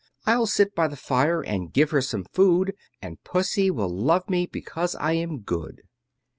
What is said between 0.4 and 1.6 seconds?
sit by the fire,